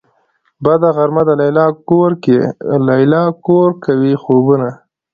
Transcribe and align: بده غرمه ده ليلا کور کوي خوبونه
بده 0.63 0.89
غرمه 0.97 1.21
ده 1.27 1.33
ليلا 3.15 3.23
کور 3.47 3.69
کوي 3.85 4.13
خوبونه 4.23 4.69